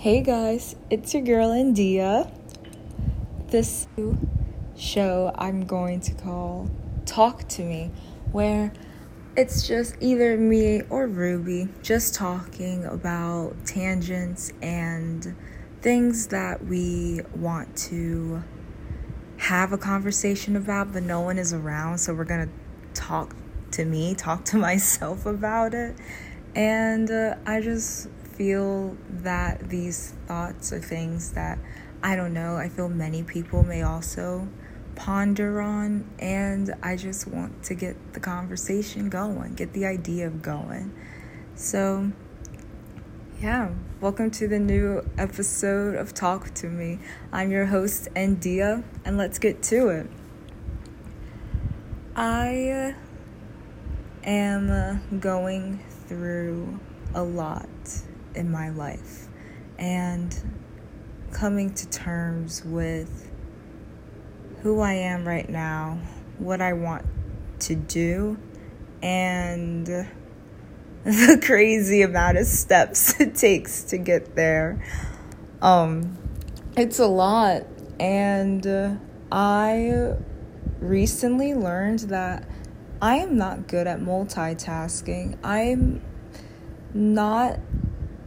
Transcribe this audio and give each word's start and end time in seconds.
Hey 0.00 0.22
guys, 0.22 0.76
it's 0.88 1.12
your 1.12 1.22
girl 1.22 1.50
India. 1.50 2.32
This 3.48 3.86
show 4.74 5.30
I'm 5.36 5.66
going 5.66 6.00
to 6.00 6.14
call 6.14 6.70
Talk 7.04 7.46
to 7.48 7.62
Me, 7.62 7.90
where 8.32 8.72
it's 9.36 9.68
just 9.68 9.96
either 10.00 10.38
me 10.38 10.80
or 10.88 11.06
Ruby 11.06 11.68
just 11.82 12.14
talking 12.14 12.86
about 12.86 13.54
tangents 13.66 14.54
and 14.62 15.36
things 15.82 16.28
that 16.28 16.64
we 16.64 17.20
want 17.36 17.76
to 17.90 18.42
have 19.36 19.74
a 19.74 19.78
conversation 19.78 20.56
about, 20.56 20.94
but 20.94 21.02
no 21.02 21.20
one 21.20 21.36
is 21.36 21.52
around, 21.52 21.98
so 21.98 22.14
we're 22.14 22.24
gonna 22.24 22.48
talk 22.94 23.36
to 23.72 23.84
me, 23.84 24.14
talk 24.14 24.46
to 24.46 24.56
myself 24.70 25.26
about 25.26 25.74
it. 25.74 25.94
And 26.54 27.10
uh, 27.10 27.36
I 27.44 27.60
just 27.60 28.08
feel 28.40 28.96
that 29.10 29.68
these 29.68 30.14
thoughts 30.26 30.72
are 30.72 30.80
things 30.80 31.32
that 31.32 31.58
I 32.02 32.16
don't 32.16 32.32
know, 32.32 32.56
I 32.56 32.70
feel 32.70 32.88
many 32.88 33.22
people 33.22 33.62
may 33.62 33.82
also 33.82 34.48
ponder 34.94 35.60
on, 35.60 36.10
and 36.18 36.74
I 36.82 36.96
just 36.96 37.28
want 37.28 37.62
to 37.64 37.74
get 37.74 38.14
the 38.14 38.20
conversation 38.20 39.10
going, 39.10 39.52
get 39.56 39.74
the 39.74 39.84
idea 39.84 40.26
of 40.26 40.40
going. 40.40 40.90
So, 41.54 42.12
yeah, 43.42 43.72
welcome 44.00 44.30
to 44.30 44.48
the 44.48 44.58
new 44.58 45.06
episode 45.18 45.96
of 45.96 46.14
Talk 46.14 46.54
to 46.54 46.68
Me. 46.68 46.98
I'm 47.30 47.50
your 47.50 47.66
host, 47.66 48.08
Endia, 48.16 48.82
and 49.04 49.18
let's 49.18 49.38
get 49.38 49.62
to 49.64 49.88
it. 49.88 50.06
I 52.16 52.70
uh, 52.70 52.92
am 54.24 54.70
uh, 54.70 54.96
going 55.18 55.84
through 56.08 56.80
a 57.14 57.22
lot 57.22 57.68
in 58.34 58.50
my 58.50 58.70
life 58.70 59.28
and 59.78 60.36
coming 61.32 61.72
to 61.74 61.88
terms 61.88 62.64
with 62.64 63.30
who 64.62 64.80
I 64.80 64.92
am 64.92 65.26
right 65.26 65.48
now, 65.48 65.98
what 66.38 66.60
I 66.60 66.74
want 66.74 67.06
to 67.60 67.74
do, 67.74 68.38
and 69.02 69.86
the 71.04 71.42
crazy 71.42 72.02
amount 72.02 72.36
of 72.36 72.46
steps 72.46 73.18
it 73.20 73.34
takes 73.34 73.84
to 73.84 73.98
get 73.98 74.36
there. 74.36 74.84
Um, 75.62 76.18
it's 76.76 76.98
a 76.98 77.06
lot, 77.06 77.62
and 77.98 78.66
uh, 78.66 78.94
I 79.32 80.14
recently 80.80 81.54
learned 81.54 82.00
that 82.00 82.46
I 83.00 83.16
am 83.16 83.36
not 83.36 83.66
good 83.66 83.86
at 83.86 84.00
multitasking. 84.00 85.38
I'm 85.42 86.02
not 86.92 87.60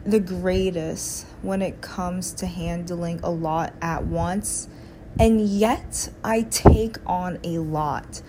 the 0.06 0.20
greatest 0.20 1.26
when 1.42 1.62
it 1.62 1.82
comes 1.82 2.34
to 2.34 2.46
handling 2.46 3.20
a 3.23 3.32
lot 3.32 3.73
at 3.82 4.06
once, 4.06 4.68
and 5.20 5.42
yet 5.42 6.09
I 6.23 6.42
take 6.42 6.98
on 7.06 7.40
a 7.44 7.59
lot. 7.59 8.22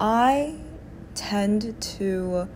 I 0.00 0.58
tend 1.14 1.80
to, 1.80 2.48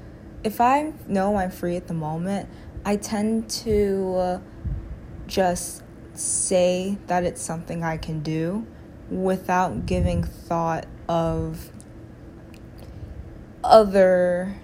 if 0.45 0.61
I 0.61 0.93
know 1.07 1.37
I'm 1.37 1.51
free 1.51 1.77
at 1.77 1.87
the 1.87 1.95
moment, 1.95 2.49
I 2.85 2.97
tend 2.97 3.49
to 3.51 4.41
just 5.27 5.83
say 6.15 6.99
that 7.07 7.25
it's 7.25 7.43
something 7.43 7.83
I 7.83 7.97
can 7.97 8.21
do 8.21 8.67
without 9.11 9.87
giving 9.87 10.25
thought 10.25 10.87
of 11.09 11.71
other 13.63 14.57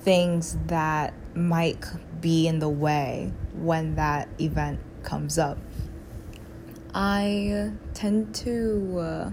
things 0.00 0.56
that 0.66 1.14
might 1.36 1.84
be 2.20 2.46
in 2.46 2.58
the 2.58 2.68
way 2.68 3.32
when 3.54 3.94
that 3.96 4.28
event 4.40 4.80
comes 5.02 5.38
up. 5.38 5.58
I 6.94 7.72
tend 7.94 8.34
to 8.36 8.98
uh, 8.98 9.30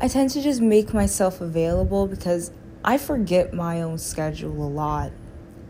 I 0.00 0.08
tend 0.08 0.30
to 0.30 0.42
just 0.42 0.60
make 0.60 0.92
myself 0.92 1.40
available 1.40 2.06
because 2.06 2.50
I 2.84 2.98
forget 2.98 3.54
my 3.54 3.80
own 3.82 3.98
schedule 3.98 4.62
a 4.62 4.68
lot. 4.68 5.12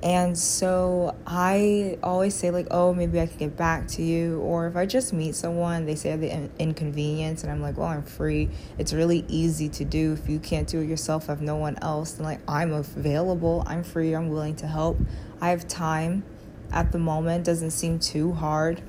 And 0.05 0.39
so 0.39 1.17
I 1.27 1.99
always 2.03 2.35
say, 2.35 2.51
like, 2.51 2.67
oh, 2.71 2.93
maybe 2.93 3.19
I 3.19 3.27
can 3.27 3.39
get 3.39 3.57
back 3.57 3.89
to 3.89 4.03
you. 4.03 4.39
Or 4.41 4.67
if 4.67 4.77
I 4.77 4.85
just 4.85 5.15
meet 5.15 5.35
someone, 5.35 5.87
they 5.87 5.95
say 5.95 6.15
the 6.15 6.51
inconvenience, 6.59 7.43
and 7.43 7.51
I'm 7.51 7.63
like, 7.63 7.79
well, 7.79 7.89
I'm 7.89 8.03
free. 8.03 8.51
It's 8.77 8.93
really 8.93 9.25
easy 9.29 9.71
to 9.71 9.85
do. 9.87 10.13
If 10.13 10.29
you 10.29 10.39
can't 10.39 10.69
do 10.69 10.81
it 10.81 10.89
yourself, 10.89 11.29
have 11.29 11.41
no 11.41 11.57
one 11.57 11.79
else, 11.81 12.13
then, 12.13 12.27
like, 12.27 12.41
I'm 12.47 12.75
available. 12.75 13.65
I'm 13.67 13.83
free. 13.83 14.15
I'm 14.15 14.29
willing 14.29 14.57
to 14.57 14.67
help. 14.67 14.99
I 15.41 15.49
have 15.49 15.67
time 15.67 16.23
at 16.71 16.93
the 16.93 16.99
moment, 16.99 17.47
doesn't 17.47 17.71
seem 17.71 17.99
too 17.99 18.33
hard. 18.33 18.83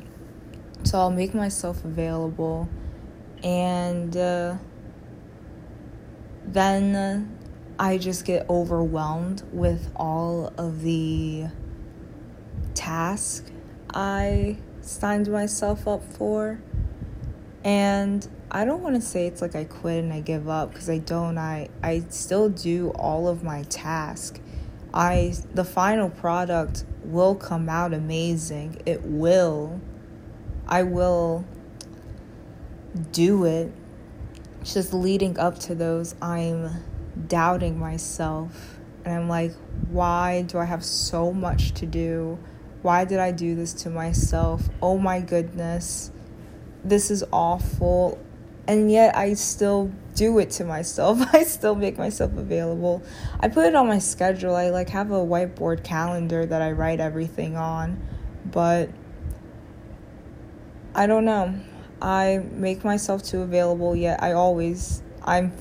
So 0.83 0.99
I'll 0.99 1.11
make 1.11 1.33
myself 1.33 1.85
available. 1.85 2.67
And 3.41 4.17
uh, 4.17 4.57
then 6.45 7.37
I 7.77 7.97
just 7.97 8.25
get 8.25 8.49
overwhelmed 8.49 9.43
with 9.51 9.91
all 9.95 10.53
of 10.57 10.81
the 10.81 11.47
tasks 12.73 13.51
I 13.93 14.57
signed 14.81 15.29
myself 15.29 15.87
up 15.87 16.03
for. 16.03 16.59
And 17.63 18.27
I 18.51 18.65
don't 18.65 18.83
want 18.83 18.95
to 18.95 19.01
say 19.01 19.25
it's 19.25 19.41
like 19.41 19.55
I 19.55 19.63
quit 19.63 20.03
and 20.03 20.13
I 20.13 20.19
give 20.19 20.47
up 20.47 20.71
because 20.71 20.89
I 20.89 20.99
don't. 20.99 21.37
I 21.37 21.69
I 21.81 22.03
still 22.09 22.49
do 22.49 22.89
all 22.91 23.27
of 23.27 23.43
my 23.43 23.63
tasks. 23.63 24.39
I 24.93 25.33
the 25.53 25.65
final 25.65 26.09
product 26.09 26.85
will 27.03 27.35
come 27.35 27.69
out 27.69 27.93
amazing. 27.93 28.81
It 28.85 29.01
will. 29.03 29.81
I 30.67 30.83
will 30.83 31.45
do 33.11 33.45
it. 33.45 33.71
It's 34.61 34.73
just 34.73 34.93
leading 34.93 35.39
up 35.39 35.57
to 35.59 35.75
those 35.75 36.15
I'm 36.21 36.69
doubting 37.27 37.79
myself. 37.79 38.79
And 39.03 39.13
I'm 39.13 39.29
like, 39.29 39.53
why 39.89 40.43
do 40.43 40.57
I 40.57 40.65
have 40.65 40.83
so 40.83 41.31
much 41.31 41.73
to 41.75 41.85
do? 41.85 42.39
Why 42.81 43.05
did 43.05 43.19
I 43.19 43.31
do 43.31 43.55
this 43.55 43.73
to 43.83 43.89
myself? 43.89 44.69
Oh 44.81 44.97
my 44.97 45.21
goodness. 45.21 46.11
This 46.83 47.09
is 47.09 47.23
awful. 47.31 48.19
And 48.67 48.91
yet 48.91 49.15
I 49.15 49.33
still 49.33 49.91
do 50.15 50.39
it 50.39 50.49
to 50.51 50.65
myself. 50.65 51.19
I 51.33 51.43
still 51.43 51.75
make 51.75 51.97
myself 51.97 52.35
available. 52.37 53.03
I 53.39 53.47
put 53.47 53.65
it 53.65 53.75
on 53.75 53.87
my 53.87 53.99
schedule. 53.99 54.55
I 54.55 54.69
like 54.69 54.89
have 54.89 55.11
a 55.11 55.15
whiteboard 55.15 55.83
calendar 55.83 56.45
that 56.45 56.61
I 56.61 56.71
write 56.71 56.99
everything 56.99 57.57
on. 57.57 58.01
But 58.45 58.89
I 60.93 61.07
don't 61.07 61.25
know. 61.25 61.59
I 62.01 62.43
make 62.51 62.83
myself 62.83 63.23
too 63.23 63.41
available 63.41 63.95
yet 63.95 64.21
I 64.21 64.33
always 64.33 65.01
I'm 65.23 65.51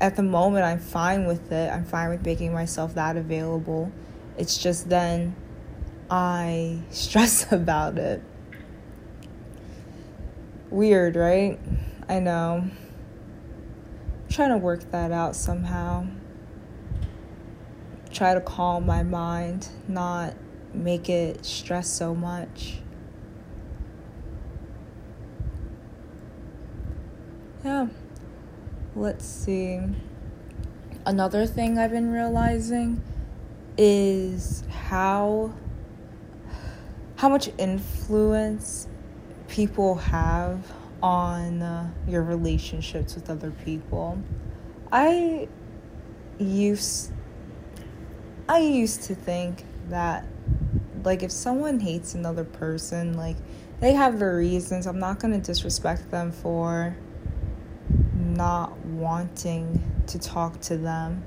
at 0.00 0.16
the 0.16 0.22
moment 0.22 0.64
I'm 0.64 0.78
fine 0.78 1.26
with 1.26 1.50
it. 1.52 1.72
I'm 1.72 1.84
fine 1.84 2.10
with 2.10 2.24
making 2.24 2.52
myself 2.52 2.94
that 2.94 3.16
available. 3.16 3.90
It's 4.36 4.58
just 4.58 4.88
then 4.88 5.34
I 6.10 6.80
stress 6.90 7.50
about 7.52 7.98
it. 7.98 8.22
Weird, 10.70 11.16
right? 11.16 11.58
I 12.08 12.20
know. 12.20 12.64
I'm 12.64 14.28
trying 14.28 14.50
to 14.50 14.58
work 14.58 14.90
that 14.90 15.12
out 15.12 15.36
somehow. 15.36 16.06
Try 18.12 18.34
to 18.34 18.40
calm 18.40 18.86
my 18.86 19.02
mind, 19.02 19.68
not 19.88 20.34
make 20.74 21.08
it 21.08 21.44
stress 21.44 21.88
so 21.88 22.14
much. 22.14 22.78
Yeah 27.64 27.88
let's 28.96 29.26
see. 29.26 29.78
Another 31.04 31.46
thing 31.46 31.78
I've 31.78 31.90
been 31.90 32.10
realizing 32.10 33.02
is 33.76 34.64
how 34.70 35.52
how 37.16 37.28
much 37.28 37.50
influence 37.58 38.88
people 39.48 39.96
have 39.96 40.72
on 41.02 41.62
uh, 41.62 41.90
your 42.08 42.22
relationships 42.22 43.14
with 43.14 43.28
other 43.28 43.50
people. 43.50 44.18
I 44.90 45.48
used 46.38 47.12
I 48.48 48.58
used 48.58 49.02
to 49.04 49.14
think 49.14 49.64
that 49.90 50.24
like 51.04 51.22
if 51.22 51.30
someone 51.30 51.80
hates 51.80 52.14
another 52.14 52.44
person, 52.44 53.14
like 53.14 53.36
they 53.80 53.92
have 53.92 54.18
their 54.18 54.36
reasons. 54.38 54.86
I'm 54.86 54.98
not 54.98 55.20
going 55.20 55.38
to 55.38 55.46
disrespect 55.46 56.10
them 56.10 56.32
for 56.32 56.96
not 58.36 58.76
wanting 58.84 59.82
to 60.08 60.18
talk 60.18 60.60
to 60.62 60.76
them. 60.76 61.24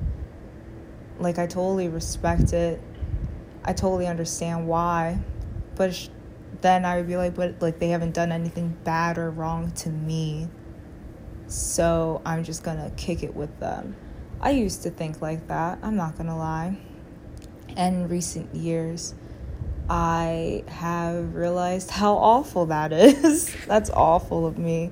Like, 1.20 1.38
I 1.38 1.48
totally 1.48 1.90
respect 1.90 2.54
it. 2.54 2.82
I 3.64 3.74
totally 3.74 4.08
understand 4.08 4.68
why. 4.68 5.20
But 5.76 6.10
then 6.62 6.86
I 6.86 6.98
would 6.98 7.08
be 7.08 7.18
like, 7.18 7.36
but 7.36 7.62
like, 7.62 7.80
they 7.80 7.90
haven't 7.90 8.14
done 8.14 8.32
anything 8.32 8.78
bad 8.84 9.18
or 9.18 9.30
wrong 9.30 9.72
to 9.72 9.90
me. 9.90 10.48
So 11.48 12.22
I'm 12.26 12.44
just 12.44 12.64
gonna 12.64 12.92
kick 12.96 13.24
it 13.24 13.36
with 13.36 13.60
them. 13.60 13.96
I 14.42 14.52
used 14.52 14.84
to 14.84 14.90
think 14.90 15.22
like 15.22 15.48
that. 15.48 15.80
I'm 15.82 15.96
not 15.96 16.18
gonna 16.18 16.38
lie. 16.38 16.78
And 17.76 17.96
in 17.96 18.08
recent 18.08 18.54
years, 18.56 19.14
I 19.90 20.64
have 20.68 21.36
realized 21.36 21.92
how 21.92 22.14
awful 22.16 22.68
that 22.68 22.94
is. 22.94 23.54
That's 23.66 23.90
awful 23.90 24.46
of 24.46 24.58
me. 24.58 24.92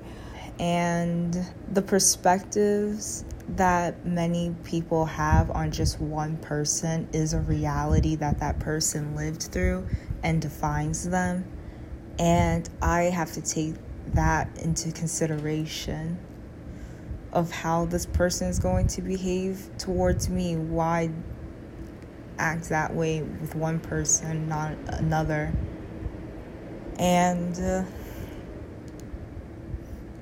And 0.58 1.36
the 1.72 1.82
perspectives 1.82 3.24
that 3.50 4.04
many 4.04 4.54
people 4.64 5.06
have 5.06 5.50
on 5.50 5.70
just 5.70 6.00
one 6.00 6.36
person 6.38 7.08
is 7.12 7.32
a 7.32 7.40
reality 7.40 8.16
that 8.16 8.40
that 8.40 8.58
person 8.58 9.14
lived 9.14 9.44
through 9.44 9.86
and 10.22 10.42
defines 10.42 11.08
them. 11.08 11.44
And 12.18 12.68
I 12.82 13.02
have 13.02 13.32
to 13.32 13.40
take 13.40 13.74
that 14.14 14.48
into 14.58 14.90
consideration 14.92 16.18
of 17.32 17.50
how 17.50 17.84
this 17.84 18.06
person 18.06 18.48
is 18.48 18.58
going 18.58 18.86
to 18.88 19.02
behave 19.02 19.70
towards 19.78 20.28
me. 20.28 20.56
Why 20.56 21.10
act 22.38 22.68
that 22.70 22.94
way 22.94 23.22
with 23.22 23.54
one 23.54 23.78
person, 23.78 24.48
not 24.48 24.72
another? 24.88 25.52
And 26.98 27.58
uh, 27.60 27.84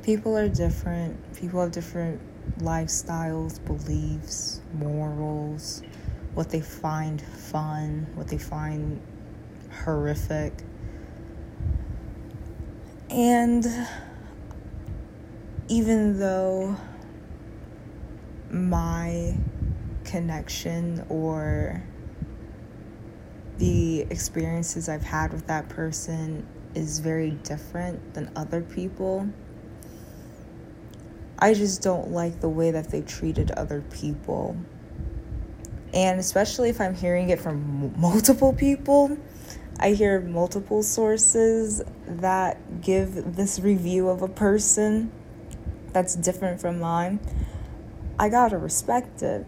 people 0.07 0.39
are 0.39 0.49
different. 0.49 1.35
People 1.35 1.61
have 1.61 1.73
different 1.73 2.21
lifestyles, 2.61 3.63
beliefs, 3.67 4.61
morals, 4.73 5.83
what 6.35 6.49
they 6.49 6.61
find 6.61 7.21
fun, 7.21 8.07
what 8.15 8.29
they 8.29 8.39
find 8.39 9.01
horrific. 9.85 10.53
And 13.11 13.67
even 15.67 16.21
though 16.21 16.77
my 18.49 19.37
connection 20.05 21.05
or 21.09 21.83
the 23.59 24.03
experiences 24.03 24.89
I've 24.89 25.03
had 25.03 25.33
with 25.33 25.49
that 25.49 25.69
person 25.69 26.47
is 26.77 27.01
very 27.01 27.33
different 27.33 28.15
than 28.15 28.31
other 28.37 28.61
people. 28.61 29.29
I 31.39 31.55
just 31.55 31.83
don't 31.83 32.11
like 32.11 32.41
the 32.41 32.49
way 32.49 32.71
that 32.71 32.91
they 32.91 33.03
treated 33.03 33.51
other 33.53 33.83
people. 33.93 34.57
And 35.93 36.19
especially 36.19 36.71
if 36.71 36.81
I'm 36.81 36.95
hearing 36.95 37.31
it 37.31 37.41
from 37.41 37.99
multiple 38.01 38.53
people, 38.53 39.17
I 39.79 39.91
hear 39.91 40.21
multiple 40.21 40.83
sources 40.83 41.83
that 42.07 42.81
give 42.81 43.37
this 43.37 43.59
review 43.59 44.09
of 44.09 44.23
a 44.23 44.29
person 44.29 45.13
that's 45.93 46.15
different 46.15 46.61
from 46.61 46.81
mine. 46.81 47.21
I 48.19 48.31
gotta 48.31 48.57
respect 48.57 49.23
it. 49.23 49.47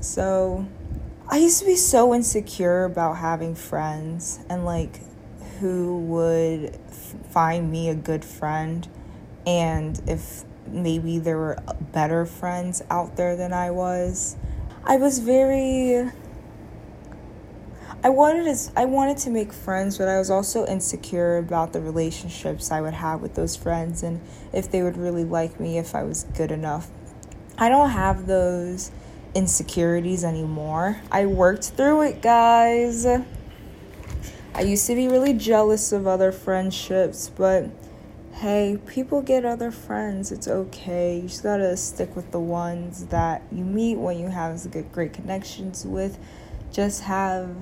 So, 0.00 0.66
I 1.28 1.36
used 1.36 1.60
to 1.60 1.66
be 1.66 1.76
so 1.76 2.14
insecure 2.14 2.84
about 2.84 3.18
having 3.18 3.54
friends 3.54 4.40
and 4.48 4.64
like 4.64 5.00
who 5.60 5.98
would 5.98 6.76
find 7.30 7.70
me 7.70 7.88
a 7.90 7.94
good 7.94 8.24
friend 8.24 8.88
and 9.46 10.00
if 10.08 10.42
maybe 10.70 11.18
there 11.18 11.38
were 11.38 11.58
better 11.92 12.24
friends 12.26 12.82
out 12.90 13.16
there 13.16 13.36
than 13.36 13.52
I 13.52 13.70
was. 13.70 14.36
I 14.84 14.96
was 14.96 15.18
very 15.18 16.10
I 18.02 18.08
wanted 18.08 18.44
to 18.44 18.72
I 18.76 18.86
wanted 18.86 19.18
to 19.18 19.30
make 19.30 19.52
friends, 19.52 19.98
but 19.98 20.08
I 20.08 20.18
was 20.18 20.30
also 20.30 20.64
insecure 20.66 21.36
about 21.36 21.74
the 21.74 21.82
relationships 21.82 22.70
I 22.70 22.80
would 22.80 22.94
have 22.94 23.20
with 23.20 23.34
those 23.34 23.56
friends 23.56 24.02
and 24.02 24.22
if 24.54 24.70
they 24.70 24.82
would 24.82 24.96
really 24.96 25.24
like 25.24 25.60
me 25.60 25.76
if 25.76 25.94
I 25.94 26.02
was 26.02 26.24
good 26.34 26.50
enough. 26.50 26.88
I 27.58 27.68
don't 27.68 27.90
have 27.90 28.26
those 28.26 28.90
insecurities 29.34 30.24
anymore. 30.24 31.02
I 31.12 31.26
worked 31.26 31.64
through 31.64 32.02
it, 32.02 32.22
guys. 32.22 33.04
I 33.06 34.60
used 34.62 34.86
to 34.86 34.94
be 34.94 35.08
really 35.08 35.34
jealous 35.34 35.92
of 35.92 36.06
other 36.06 36.32
friendships, 36.32 37.28
but 37.28 37.68
hey, 38.40 38.78
people 38.86 39.20
get 39.20 39.44
other 39.44 39.70
friends. 39.70 40.32
It's 40.32 40.48
okay. 40.48 41.16
You 41.16 41.28
just 41.28 41.42
gotta 41.42 41.76
stick 41.76 42.16
with 42.16 42.30
the 42.30 42.40
ones 42.40 43.04
that 43.06 43.42
you 43.52 43.64
meet 43.64 43.96
when 43.96 44.18
you 44.18 44.28
have 44.28 44.70
good, 44.70 44.90
great 44.92 45.12
connections 45.12 45.84
with. 45.84 46.18
Just 46.72 47.02
have, 47.02 47.54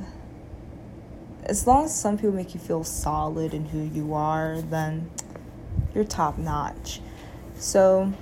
as 1.42 1.66
long 1.66 1.86
as 1.86 2.00
some 2.00 2.16
people 2.16 2.30
make 2.30 2.54
you 2.54 2.60
feel 2.60 2.84
solid 2.84 3.54
in 3.54 3.64
who 3.64 3.80
you 3.80 4.14
are, 4.14 4.62
then 4.62 5.10
you're 5.96 6.04
top 6.04 6.38
notch. 6.38 7.00
So, 7.56 8.12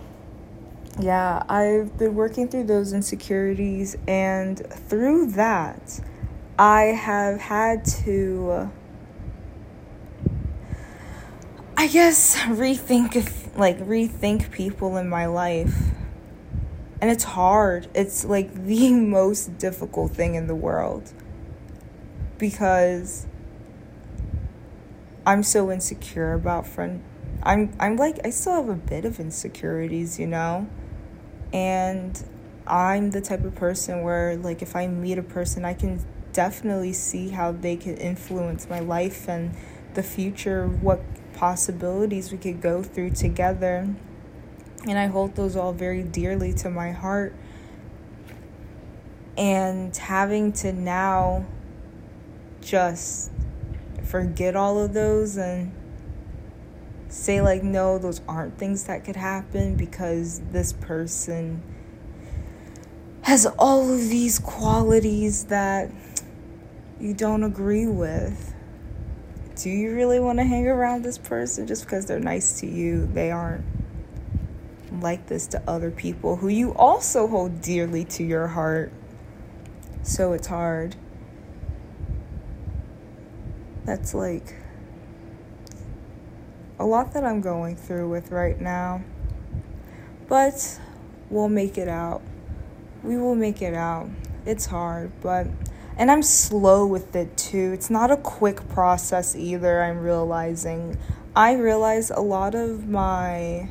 yeah, 0.99 1.43
I've 1.51 1.99
been 1.99 2.15
working 2.15 2.49
through 2.49 2.65
those 2.65 2.95
insecurities, 2.95 3.99
and 4.09 4.67
through 4.89 5.33
that, 5.33 6.01
I 6.59 6.85
have 6.85 7.39
had 7.39 7.85
to 8.07 8.71
I 11.79 11.89
guess 11.89 12.37
rethink 12.37 13.17
if 13.17 13.55
like 13.57 13.79
rethink 13.79 14.51
people 14.51 14.97
in 14.97 15.09
my 15.09 15.27
life. 15.27 15.77
And 17.01 17.11
it's 17.11 17.25
hard. 17.25 17.89
It's 17.95 18.25
like 18.25 18.53
the 18.67 18.93
most 18.93 19.59
difficult 19.59 20.13
thing 20.13 20.35
in 20.35 20.47
the 20.47 20.55
world. 20.55 21.13
Because 22.39 23.27
I'm 25.27 25.43
so 25.43 25.71
insecure 25.71 26.33
about 26.33 26.67
friend 26.67 27.03
I'm 27.43 27.73
I'm 27.79 27.97
like 27.97 28.25
I 28.25 28.31
still 28.31 28.55
have 28.55 28.69
a 28.69 28.75
bit 28.75 29.05
of 29.05 29.21
insecurities, 29.21 30.19
you 30.19 30.27
know? 30.27 30.69
And 31.53 32.23
I'm 32.67 33.11
the 33.11 33.21
type 33.21 33.45
of 33.45 33.55
person 33.55 34.03
where 34.03 34.37
like 34.37 34.63
if 34.63 34.75
I 34.75 34.87
meet 34.87 35.19
a 35.19 35.23
person 35.23 35.65
I 35.65 35.75
can 35.75 36.05
definitely 36.33 36.95
see 36.95 37.29
how 37.29 37.53
they 37.53 37.77
can 37.77 37.97
influence 37.99 38.69
my 38.69 38.81
life 38.81 39.29
and 39.29 39.55
the 39.95 40.03
future, 40.03 40.67
what 40.67 41.01
possibilities 41.37 42.33
we 42.33 42.39
could 42.39 42.61
go 42.61 42.83
through 42.83 43.11
together. 43.11 43.89
And 44.89 44.99
I 44.99 45.07
hold 45.07 45.37
those 45.37 45.55
all 45.55 45.73
very 45.73 46.03
dearly 46.03 46.53
to 46.55 46.71
my 46.71 46.91
heart. 46.91 47.35
And 49.37 49.97
having 49.97 50.53
to 50.55 50.73
now 50.73 51.47
just 52.61 53.31
forget 54.05 54.57
all 54.57 54.79
of 54.79 54.95
those 54.95 55.37
and 55.37 55.73
say, 57.09 57.41
like, 57.41 57.63
no, 57.63 57.99
those 57.99 58.21
aren't 58.29 58.59
things 58.59 58.85
that 58.85 59.05
could 59.05 59.17
happen 59.17 59.77
because 59.77 60.41
this 60.51 60.73
person 60.73 61.63
has 63.23 63.47
all 63.59 63.93
of 63.93 64.09
these 64.09 64.39
qualities 64.39 65.45
that 65.45 65.91
you 67.01 67.13
don't 67.13 67.43
agree 67.43 67.87
with 67.87 68.55
do 69.67 69.73
you 69.73 69.97
really 69.97 70.21
want 70.21 70.39
to 70.39 70.45
hang 70.45 70.69
around 70.69 71.03
this 71.03 71.19
person 71.19 71.67
just 71.67 71.83
because 71.83 72.07
they're 72.07 72.21
nice 72.21 72.61
to 72.61 72.69
you? 72.69 73.05
They 73.05 73.33
aren't 73.33 73.65
like 75.03 75.27
this 75.27 75.49
to 75.49 75.63
other 75.67 75.91
people 75.91 76.37
who 76.37 76.47
you 76.47 76.73
also 76.75 77.27
hold 77.27 77.63
dearly 77.63 78.05
to 78.05 78.23
your 78.23 78.47
heart. 78.47 78.93
So 80.05 80.35
it's 80.35 80.47
hard. 80.47 80.95
That's 83.85 84.15
like 84.15 84.55
a 86.79 86.87
lot 86.87 87.13
that 87.15 87.25
I'm 87.25 87.41
going 87.41 87.75
through 87.75 88.09
with 88.09 88.31
right 88.31 88.61
now. 88.61 89.03
But 90.29 90.79
we'll 91.29 91.49
make 91.49 91.77
it 91.77 91.89
out. 91.89 92.23
We 93.03 93.17
will 93.17 93.35
make 93.35 93.61
it 93.63 93.75
out. 93.75 94.09
It's 94.45 94.67
hard, 94.67 95.11
but 95.21 95.49
and 95.97 96.11
I'm 96.11 96.23
slow 96.23 96.87
with 96.87 97.17
it 97.17 97.37
too. 97.37 97.73
It's 97.73 97.91
not 97.91 98.11
a 98.11 98.17
quick 98.17 98.69
process 98.69 99.35
either, 99.35 99.83
I'm 99.83 99.99
realizing. 99.99 100.99
I 101.35 101.55
realize 101.55 102.11
a 102.11 102.21
lot 102.21 102.55
of 102.55 102.89
my 102.89 103.69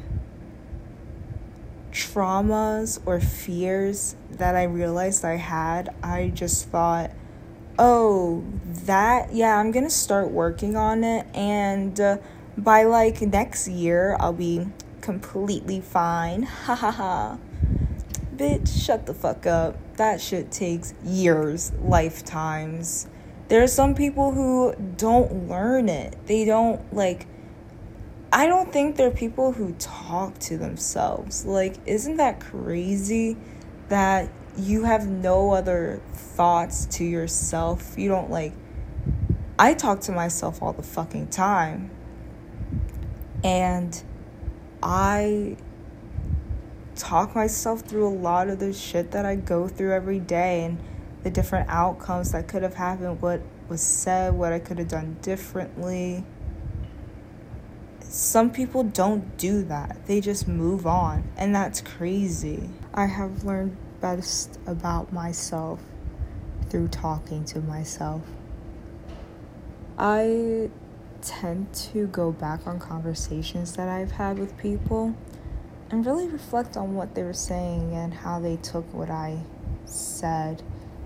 traumas 1.91 2.99
or 3.05 3.19
fears 3.19 4.15
that 4.31 4.55
I 4.55 4.63
realized 4.63 5.23
I 5.23 5.37
had, 5.37 5.95
I 6.03 6.31
just 6.33 6.67
thought, 6.69 7.11
oh, 7.79 8.43
that, 8.85 9.33
yeah, 9.33 9.57
I'm 9.57 9.71
gonna 9.71 9.89
start 9.89 10.31
working 10.31 10.75
on 10.75 11.03
it. 11.03 11.25
And 11.33 11.99
uh, 11.99 12.17
by 12.57 12.83
like 12.83 13.21
next 13.21 13.67
year, 13.67 14.17
I'll 14.19 14.33
be 14.33 14.67
completely 15.01 15.81
fine. 15.81 16.43
Ha 16.65 16.75
ha 16.75 16.91
ha. 16.91 17.37
Bitch, 18.35 18.85
shut 18.85 19.05
the 19.05 19.13
fuck 19.13 19.45
up 19.45 19.77
that 19.97 20.19
shit 20.19 20.51
takes 20.51 20.93
years, 21.03 21.71
lifetimes. 21.81 23.07
There 23.47 23.63
are 23.63 23.67
some 23.67 23.95
people 23.95 24.31
who 24.31 24.75
don't 24.97 25.47
learn 25.47 25.87
it. 25.87 26.17
They 26.25 26.45
don't 26.45 26.93
like 26.93 27.27
I 28.33 28.47
don't 28.47 28.73
think 28.73 28.97
there 28.97 29.07
are 29.07 29.11
people 29.11 29.53
who 29.53 29.73
talk 29.73 30.37
to 30.39 30.57
themselves. 30.57 31.45
Like, 31.45 31.77
isn't 31.85 32.17
that 32.17 32.41
crazy 32.41 33.37
that 33.87 34.29
you 34.57 34.83
have 34.83 35.07
no 35.07 35.51
other 35.51 36.01
thoughts 36.11 36.85
to 36.97 37.05
yourself? 37.05 37.97
You 37.97 38.09
don't 38.09 38.29
like 38.29 38.53
I 39.57 39.73
talk 39.73 40.01
to 40.01 40.11
myself 40.11 40.61
all 40.61 40.73
the 40.73 40.83
fucking 40.83 41.27
time. 41.27 41.91
And 43.43 44.03
I 44.83 45.55
talk 46.95 47.35
myself 47.35 47.81
through 47.81 48.07
a 48.07 48.15
lot 48.15 48.49
of 48.49 48.59
the 48.59 48.73
shit 48.73 49.11
that 49.11 49.25
I 49.25 49.35
go 49.35 49.67
through 49.67 49.93
every 49.93 50.19
day 50.19 50.63
and 50.63 50.79
the 51.23 51.29
different 51.29 51.69
outcomes 51.69 52.31
that 52.31 52.47
could 52.47 52.63
have 52.63 52.75
happened, 52.75 53.21
what 53.21 53.41
was 53.67 53.81
said, 53.81 54.33
what 54.33 54.53
I 54.53 54.59
could 54.59 54.77
have 54.79 54.87
done 54.87 55.17
differently. 55.21 56.23
Some 58.01 58.51
people 58.51 58.83
don't 58.83 59.35
do 59.37 59.63
that. 59.63 60.05
They 60.05 60.21
just 60.21 60.47
move 60.47 60.85
on, 60.87 61.23
and 61.35 61.53
that's 61.53 61.81
crazy. 61.81 62.69
I 62.93 63.07
have 63.07 63.43
learned 63.43 63.75
best 63.99 64.59
about 64.67 65.11
myself 65.11 65.81
through 66.69 66.89
talking 66.89 67.43
to 67.45 67.59
myself. 67.59 68.21
I 69.97 70.69
tend 71.21 71.73
to 71.73 72.07
go 72.07 72.31
back 72.31 72.67
on 72.67 72.79
conversations 72.79 73.73
that 73.73 73.89
I've 73.89 74.11
had 74.11 74.37
with 74.37 74.55
people 74.57 75.15
and 75.89 76.05
really 76.05 76.27
reflect 76.27 76.77
on 76.77 76.95
what 76.95 77.15
they 77.15 77.23
were 77.23 77.33
saying 77.33 77.93
and 77.93 78.13
how 78.13 78.39
they 78.39 78.57
took 78.57 78.91
what 78.93 79.09
I 79.09 79.39
said, 79.85 80.63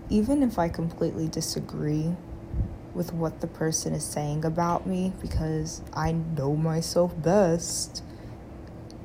even 0.10 0.42
if 0.42 0.58
I 0.58 0.70
completely 0.70 1.28
disagree 1.28 2.16
with 2.94 3.14
what 3.14 3.42
the 3.42 3.48
person 3.48 3.94
is 3.94 4.04
saying 4.04 4.46
about 4.46 4.88
me 4.88 5.14
because 5.22 5.82
I 5.94 6.14
know 6.14 6.56
myself 6.56 7.14
best. 7.22 8.04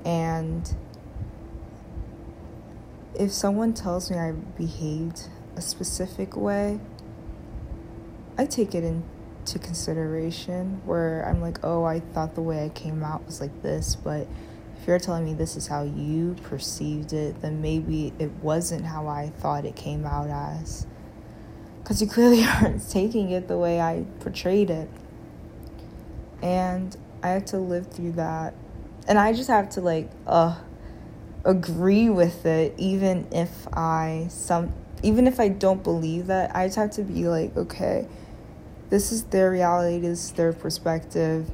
And 0.05 0.75
if 3.15 3.33
someone 3.33 3.75
tells 3.75 4.11
me 4.11 4.19
I 4.19 4.33
behaved 4.33 5.29
a 5.57 5.61
specific 5.61 6.37
way, 6.37 6.81
I 8.37 8.47
take 8.47 8.75
it 8.75 8.83
into 8.83 9.59
consideration 9.59 10.83
where 10.85 11.25
I'm 11.29 11.41
like, 11.41 11.59
oh, 11.63 11.85
I 11.85 12.01
thought 12.01 12.35
the 12.35 12.43
way 12.43 12.65
I 12.65 12.69
came 12.71 13.05
out 13.05 13.25
was 13.27 13.41
like 13.41 13.63
this, 13.63 13.95
but 13.95 14.27
if 14.85 14.89
you're 14.89 14.99
telling 14.99 15.25
me 15.25 15.33
this 15.33 15.57
is 15.57 15.67
how 15.67 15.83
you 15.83 16.37
perceived 16.43 17.15
it, 17.15 17.41
then 17.41 17.63
maybe 17.63 18.13
it 18.19 18.31
wasn't 18.43 18.85
how 18.85 19.09
I 19.09 19.33
thought 19.39 19.65
it 19.65 19.75
came 19.75 20.05
out 20.05 20.29
as. 20.29 20.87
Because 21.83 22.03
you 22.03 22.07
clearly 22.07 22.45
aren't 22.63 22.87
taking 22.91 23.31
it 23.31 23.49
the 23.49 23.57
way 23.57 23.81
I 23.81 24.05
portrayed 24.21 24.69
it. 24.69 24.91
And 26.43 26.95
I 27.23 27.29
had 27.29 27.47
to 27.47 27.57
live 27.57 27.87
through 27.87 28.13
that. 28.13 28.53
And 29.09 29.19
I 29.19 29.33
just 29.33 29.49
have 29.49 29.71
to, 29.71 29.81
like, 29.81 30.11
uh, 30.27 30.59
agree 31.47 32.11
with 32.11 32.45
it, 32.45 32.75
even 32.77 33.27
if 33.33 33.67
I 33.73 34.27
some 34.29 34.75
even 35.03 35.27
if 35.27 35.41
I 35.41 35.49
don't 35.49 35.83
believe 35.83 36.27
that, 36.27 36.55
I 36.55 36.67
just 36.67 36.77
have 36.77 36.91
to 36.93 37.03
be 37.03 37.27
like, 37.27 37.57
okay, 37.57 38.07
this 38.91 39.13
is 39.13 39.25
their 39.25 39.51
reality, 39.51 39.99
this 39.99 40.25
is 40.25 40.33
their 40.33 40.53
perspective 40.53 41.51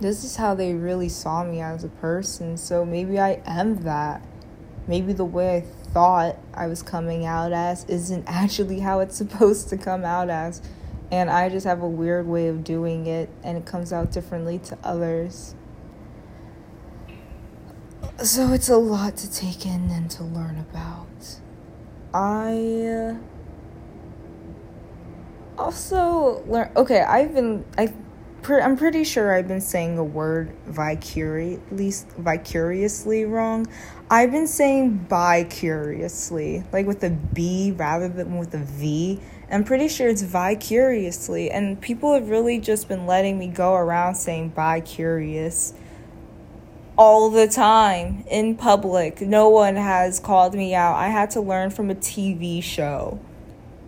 this 0.00 0.24
is 0.24 0.36
how 0.36 0.54
they 0.54 0.74
really 0.74 1.08
saw 1.08 1.44
me 1.44 1.60
as 1.60 1.84
a 1.84 1.88
person. 1.88 2.56
So 2.56 2.84
maybe 2.84 3.18
I 3.18 3.42
am 3.46 3.82
that. 3.82 4.26
Maybe 4.86 5.12
the 5.12 5.24
way 5.24 5.58
I 5.58 5.60
thought 5.92 6.36
I 6.54 6.66
was 6.66 6.82
coming 6.82 7.26
out 7.26 7.52
as 7.52 7.84
isn't 7.84 8.24
actually 8.26 8.80
how 8.80 9.00
it's 9.00 9.16
supposed 9.16 9.68
to 9.68 9.76
come 9.76 10.04
out 10.04 10.30
as. 10.30 10.62
And 11.12 11.28
I 11.28 11.48
just 11.48 11.66
have 11.66 11.82
a 11.82 11.88
weird 11.88 12.26
way 12.26 12.46
of 12.46 12.62
doing 12.62 13.06
it, 13.06 13.28
and 13.42 13.58
it 13.58 13.66
comes 13.66 13.92
out 13.92 14.12
differently 14.12 14.58
to 14.60 14.78
others. 14.84 15.56
So 18.22 18.52
it's 18.52 18.68
a 18.68 18.76
lot 18.76 19.16
to 19.16 19.30
take 19.30 19.66
in 19.66 19.90
and 19.90 20.08
to 20.12 20.22
learn 20.22 20.56
about. 20.58 21.40
I 22.14 23.16
uh, 25.58 25.60
also 25.60 26.44
learn. 26.46 26.70
Okay, 26.76 27.00
I've 27.00 27.34
been. 27.34 27.64
I 27.76 27.92
I'm 28.48 28.76
pretty 28.76 29.04
sure 29.04 29.34
I've 29.34 29.48
been 29.48 29.60
saying 29.60 29.98
a 29.98 30.04
word 30.04 30.50
vicariously, 30.66 31.92
vicariously 32.18 33.24
wrong. 33.24 33.66
I've 34.10 34.30
been 34.30 34.46
saying 34.46 35.06
bi-curiously, 35.08 36.64
like 36.72 36.86
with 36.86 37.04
a 37.04 37.10
B 37.10 37.72
rather 37.76 38.08
than 38.08 38.38
with 38.38 38.54
a 38.54 38.58
V. 38.58 39.20
I'm 39.50 39.64
pretty 39.64 39.88
sure 39.88 40.08
it's 40.08 40.22
vicariously, 40.22 41.50
and 41.50 41.80
people 41.80 42.14
have 42.14 42.28
really 42.28 42.58
just 42.58 42.88
been 42.88 43.06
letting 43.06 43.38
me 43.38 43.48
go 43.48 43.74
around 43.74 44.14
saying 44.14 44.50
bi-curious 44.50 45.74
all 46.96 47.30
the 47.30 47.48
time 47.48 48.24
in 48.30 48.56
public. 48.56 49.20
No 49.20 49.48
one 49.48 49.76
has 49.76 50.18
called 50.18 50.54
me 50.54 50.74
out. 50.74 50.94
I 50.94 51.08
had 51.08 51.30
to 51.32 51.40
learn 51.40 51.70
from 51.70 51.90
a 51.90 51.94
TV 51.94 52.62
show 52.62 53.20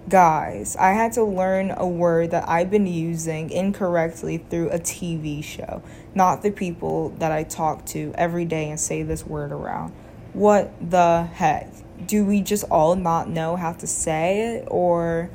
guys, 0.09 0.77
I 0.77 0.93
had 0.93 1.13
to 1.13 1.25
learn 1.25 1.73
a 1.77 1.87
word 1.87 2.33
that 2.33 2.49
I've 2.49 2.71
been 2.71 2.87
using 2.87 3.51
incorrectly 3.51 4.39
through 4.39 4.71
a 4.71 4.79
TV 4.79 5.43
show, 5.43 5.83
not 6.15 6.43
the 6.43 6.51
people 6.51 7.11
that 7.19 7.33
I 7.33 7.45
talk 7.45 7.87
to 7.87 8.13
every 8.17 8.45
day 8.45 8.69
and 8.69 8.79
say 8.79 9.03
this 9.03 9.25
word 9.27 9.53
around. 9.53 9.93
What 10.33 10.73
the 10.91 11.25
heck? 11.25 11.69
Do 12.07 12.25
we 12.25 12.41
just 12.41 12.65
all 12.65 12.97
not 12.97 13.29
know 13.29 13.57
how 13.57 13.73
to 13.75 13.87
say 13.87 14.57
it? 14.57 14.69
Or 14.69 15.31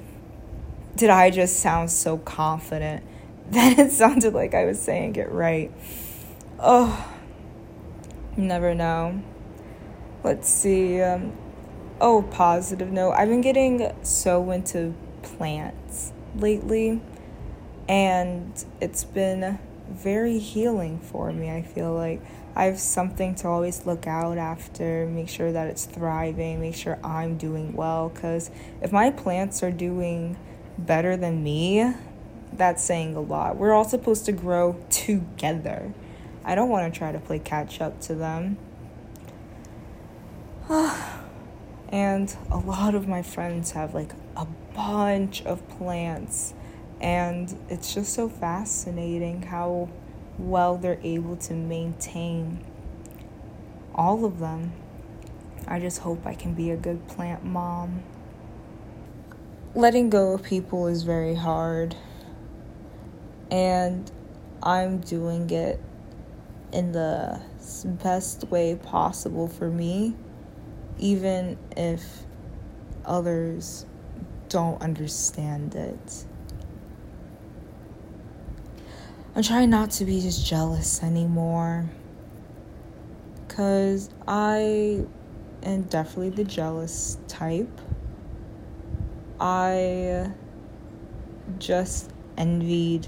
did 0.96 1.10
I 1.10 1.30
just 1.30 1.60
sound 1.60 1.92
so 1.92 2.18
confident 2.18 3.04
that 3.52 3.80
it 3.80 3.92
sounded 3.92 4.34
like 4.34 4.54
I 4.54 4.66
was 4.66 4.80
saying 4.82 5.16
it 5.16 5.32
right? 5.32 5.72
Oh, 6.60 7.14
never 8.36 8.74
know. 8.76 9.22
Let's 10.24 10.50
see. 10.50 11.02
Um, 11.02 11.38
oh, 12.00 12.22
positive 12.22 12.92
note, 12.92 13.12
I've 13.12 13.30
been 13.30 13.42
getting 13.42 13.92
so 14.04 14.52
into 14.52 14.94
plants 15.22 16.12
lately, 16.36 17.02
and 17.88 18.66
it's 18.82 19.04
been 19.04 19.60
very 19.90 20.40
healing 20.40 21.00
for 21.00 21.32
me. 21.32 21.50
I 21.50 21.62
feel 21.62 21.94
like 21.94 22.22
I 22.56 22.66
have 22.66 22.80
something 22.80 23.36
to 23.36 23.48
always 23.48 23.86
look 23.86 24.08
out 24.08 24.38
after, 24.38 25.06
make 25.06 25.30
sure 25.30 25.52
that 25.52 25.68
it's 25.68 25.86
thriving, 25.86 26.60
make 26.60 26.76
sure 26.76 27.00
I'm 27.04 27.38
doing 27.38 27.74
well. 27.74 28.10
Because 28.10 28.52
if 28.82 28.92
my 28.92 29.12
plants 29.12 29.64
are 29.64 29.72
doing 29.72 30.38
better 30.78 31.16
than 31.16 31.44
me, 31.44 31.94
that's 32.54 32.84
saying 32.84 33.16
a 33.16 33.22
lot. 33.22 33.58
We're 33.58 33.74
all 33.74 33.86
supposed 33.86 34.26
to 34.26 34.32
grow 34.32 34.78
together. 34.90 35.94
I 36.44 36.56
don't 36.56 36.70
want 36.70 36.92
to 36.92 36.98
try 36.98 37.12
to 37.12 37.20
play 37.20 37.40
catch 37.40 37.82
up 37.82 38.00
to 38.02 38.16
them. 38.16 38.58
Ah. 40.70 41.17
And 41.90 42.36
a 42.52 42.58
lot 42.58 42.96
of 42.96 43.08
my 43.08 43.22
friends 43.22 43.72
have 43.72 43.94
like 43.94 44.12
a 44.36 44.46
bunch 44.76 45.44
of 45.44 45.68
plants. 45.70 46.54
And 47.00 47.58
it's 47.70 47.94
just 47.94 48.14
so 48.14 48.28
fascinating 48.28 49.44
how 49.44 49.90
well 50.38 50.78
they're 50.78 51.00
able 51.04 51.38
to 51.38 51.54
maintain 51.54 52.64
all 53.96 54.26
of 54.26 54.40
them. 54.40 54.74
I 55.68 55.80
just 55.80 56.00
hope 56.00 56.26
I 56.26 56.34
can 56.34 56.54
be 56.54 56.72
a 56.72 56.78
good 56.78 57.08
plant 57.08 57.44
mom. 57.44 58.04
Letting 59.76 60.10
go 60.10 60.34
of 60.34 60.44
people 60.44 60.88
is 60.88 61.04
very 61.04 61.36
hard. 61.36 61.96
And 63.50 64.12
I'm 64.62 65.00
doing 65.00 65.50
it 65.50 65.80
in 66.74 66.92
the 66.92 67.42
best 67.86 68.46
way 68.50 68.76
possible 68.76 69.48
for 69.48 69.70
me 69.70 70.16
even 71.00 71.58
if 71.76 72.04
others 73.06 73.86
don't 74.50 74.82
understand 74.82 75.76
it. 75.76 76.26
I'm 79.36 79.44
trying 79.44 79.70
not 79.70 79.92
to 79.92 80.06
be 80.06 80.20
just 80.22 80.46
jealous 80.46 81.04
anymore. 81.04 81.90
Because 83.48 84.10
I 84.28 85.06
am 85.64 85.84
definitely 85.84 86.30
the 86.32 86.44
jealous 86.44 87.18
type. 87.28 87.82
I 89.40 90.32
just 91.60 92.12
envied 92.38 93.08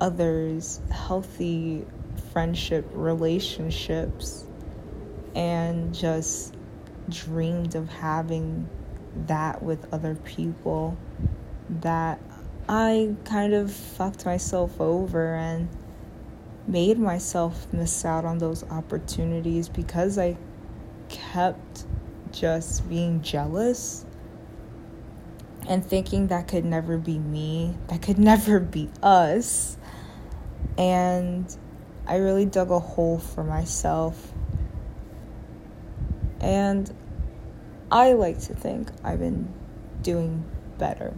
others' 0.00 0.80
healthy 0.90 1.84
friendship 2.32 2.86
relationships 2.92 4.44
and 5.34 5.94
just 5.94 6.54
dreamed 7.08 7.74
of 7.74 7.88
having 7.88 8.68
that 9.26 9.62
with 9.62 9.92
other 9.92 10.14
people 10.14 10.96
that 11.68 12.20
I 12.68 13.14
kind 13.24 13.54
of 13.54 13.72
fucked 13.72 14.26
myself 14.26 14.80
over 14.80 15.34
and 15.34 15.68
made 16.66 16.98
myself 16.98 17.66
miss 17.72 18.04
out 18.04 18.24
on 18.24 18.38
those 18.38 18.62
opportunities 18.64 19.68
because 19.68 20.18
I 20.18 20.36
kept 21.08 21.86
just 22.30 22.86
being 22.88 23.22
jealous 23.22 24.04
and 25.66 25.84
thinking 25.84 26.28
that 26.28 26.48
could 26.48 26.64
never 26.64 26.98
be 26.98 27.18
me, 27.18 27.76
that 27.88 28.02
could 28.02 28.18
never 28.18 28.60
be 28.60 28.90
us. 29.02 29.76
And 30.76 31.54
I 32.06 32.16
really 32.16 32.44
dug 32.44 32.70
a 32.70 32.78
hole 32.78 33.18
for 33.18 33.44
myself 33.44 34.32
and 36.40 36.92
I 37.90 38.12
like 38.12 38.38
to 38.42 38.54
think 38.54 38.90
I've 39.02 39.20
been 39.20 39.52
doing 40.02 40.44
better. 40.78 41.14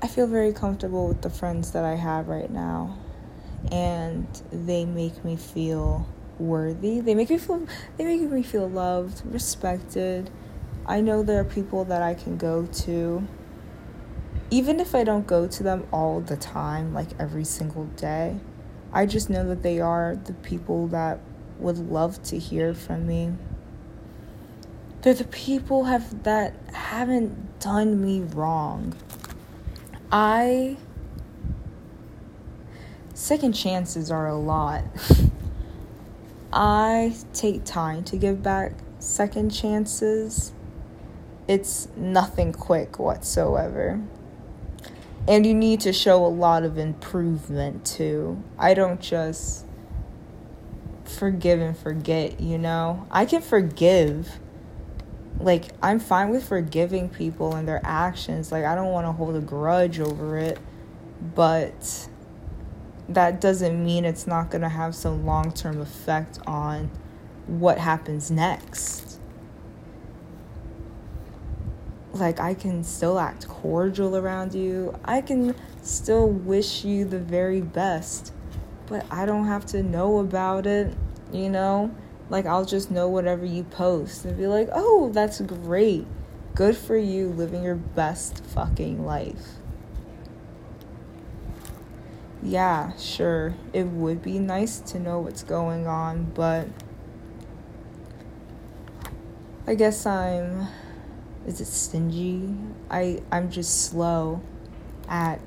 I 0.00 0.08
feel 0.08 0.26
very 0.26 0.52
comfortable 0.52 1.08
with 1.08 1.22
the 1.22 1.30
friends 1.30 1.72
that 1.72 1.84
I 1.84 1.94
have 1.94 2.28
right 2.28 2.50
now, 2.50 2.98
and 3.70 4.26
they 4.50 4.84
make 4.84 5.24
me 5.24 5.36
feel 5.36 6.06
worthy. 6.38 7.00
They 7.00 7.14
make 7.14 7.30
me 7.30 7.38
feel 7.38 7.66
they 7.96 8.04
make 8.04 8.20
me 8.22 8.42
feel 8.42 8.68
loved, 8.68 9.22
respected. 9.24 10.30
I 10.86 11.00
know 11.00 11.22
there 11.22 11.40
are 11.40 11.44
people 11.44 11.84
that 11.84 12.02
I 12.02 12.14
can 12.14 12.36
go 12.36 12.66
to 12.66 13.26
even 14.52 14.80
if 14.80 14.94
I 14.94 15.02
don't 15.02 15.26
go 15.26 15.46
to 15.46 15.62
them 15.62 15.86
all 15.90 16.20
the 16.20 16.36
time, 16.36 16.92
like 16.92 17.08
every 17.18 17.42
single 17.42 17.86
day, 17.96 18.36
I 18.92 19.06
just 19.06 19.30
know 19.30 19.48
that 19.48 19.62
they 19.62 19.80
are 19.80 20.14
the 20.14 20.34
people 20.34 20.88
that 20.88 21.20
would 21.62 21.78
love 21.78 22.22
to 22.24 22.38
hear 22.38 22.74
from 22.74 23.06
me. 23.06 23.32
They're 25.02 25.14
the 25.14 25.24
people 25.24 25.84
have 25.84 26.22
that 26.24 26.54
haven't 26.72 27.58
done 27.58 28.00
me 28.00 28.20
wrong. 28.20 28.94
I 30.10 30.76
second 33.14 33.52
chances 33.54 34.10
are 34.10 34.28
a 34.28 34.36
lot. 34.36 34.84
I 36.52 37.16
take 37.32 37.64
time 37.64 38.04
to 38.04 38.16
give 38.16 38.42
back 38.42 38.74
second 38.98 39.50
chances. 39.50 40.52
It's 41.48 41.88
nothing 41.96 42.52
quick 42.52 42.98
whatsoever. 42.98 44.00
And 45.26 45.46
you 45.46 45.54
need 45.54 45.80
to 45.80 45.92
show 45.92 46.24
a 46.24 46.28
lot 46.28 46.62
of 46.62 46.78
improvement 46.78 47.86
too. 47.86 48.42
I 48.58 48.74
don't 48.74 49.00
just 49.00 49.64
forgive 51.18 51.60
and 51.60 51.76
forget, 51.76 52.40
you 52.40 52.58
know? 52.58 53.06
I 53.10 53.24
can 53.24 53.42
forgive. 53.42 54.38
Like, 55.38 55.66
I'm 55.82 55.98
fine 55.98 56.30
with 56.30 56.46
forgiving 56.46 57.08
people 57.08 57.54
and 57.54 57.66
their 57.66 57.80
actions. 57.84 58.52
Like, 58.52 58.64
I 58.64 58.74
don't 58.74 58.92
want 58.92 59.06
to 59.06 59.12
hold 59.12 59.36
a 59.36 59.40
grudge 59.40 59.98
over 60.00 60.38
it. 60.38 60.58
But 61.34 62.08
that 63.08 63.40
doesn't 63.40 63.82
mean 63.82 64.04
it's 64.04 64.26
not 64.26 64.50
going 64.50 64.62
to 64.62 64.68
have 64.68 64.94
some 64.94 65.24
long 65.24 65.52
term 65.52 65.80
effect 65.80 66.38
on 66.46 66.90
what 67.46 67.78
happens 67.78 68.30
next. 68.30 69.18
Like, 72.12 72.40
I 72.40 72.54
can 72.54 72.84
still 72.84 73.18
act 73.18 73.48
cordial 73.48 74.16
around 74.16 74.54
you, 74.54 74.98
I 75.04 75.22
can 75.22 75.54
still 75.82 76.28
wish 76.28 76.84
you 76.84 77.04
the 77.04 77.18
very 77.18 77.62
best, 77.62 78.32
but 78.92 79.04
I 79.10 79.26
don't 79.26 79.46
have 79.46 79.66
to 79.66 79.82
know 79.82 80.20
about 80.20 80.66
it, 80.66 80.94
you 81.32 81.50
know? 81.50 81.92
Like, 82.30 82.46
I'll 82.46 82.64
just 82.64 82.90
know 82.90 83.08
whatever 83.08 83.44
you 83.44 83.64
post 83.64 84.24
and 84.24 84.36
be 84.36 84.46
like, 84.46 84.68
oh, 84.72 85.10
that's 85.12 85.40
great. 85.40 86.06
Good 86.54 86.76
for 86.76 86.96
you 86.96 87.28
living 87.28 87.64
your 87.64 87.74
best 87.74 88.44
fucking 88.44 89.04
life 89.04 89.56
yeah, 92.42 92.96
sure, 92.96 93.54
it 93.72 93.84
would 93.84 94.20
be 94.20 94.38
nice 94.38 94.80
to 94.80 94.98
know 94.98 95.20
what's 95.20 95.44
going 95.44 95.86
on, 95.86 96.24
but 96.34 96.68
I 99.66 99.74
guess 99.74 100.04
I'm 100.06 100.66
is 101.46 101.60
it 101.60 101.66
stingy? 101.66 102.54
I 102.90 103.22
I'm 103.30 103.50
just 103.50 103.86
slow 103.86 104.42
at 105.08 105.40